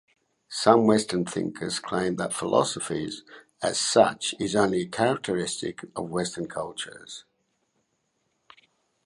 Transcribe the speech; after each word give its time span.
Some 0.49 0.87
Western 0.87 1.25
thinkers 1.27 1.77
claim 1.77 2.15
that 2.15 2.33
philosophy 2.33 3.07
as 3.61 3.77
such 3.77 4.33
is 4.39 4.55
only 4.55 4.87
characteristic 4.87 5.81
of 5.95 6.09
Western 6.09 6.47
cultures. 6.47 7.23